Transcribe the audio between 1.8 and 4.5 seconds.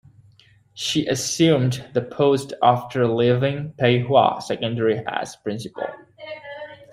the post after leaving Pei Hua